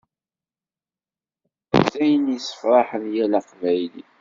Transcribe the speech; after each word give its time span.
Dayen 1.89 2.25
yesfrahen 2.33 3.03
yal 3.15 3.33
aqbayli. 3.39 4.03